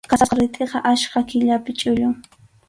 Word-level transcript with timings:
Qasasqa 0.11 0.37
ritʼiqa 0.37 0.79
achka 0.91 1.21
killapi 1.33 1.77
chullun. 1.83 2.17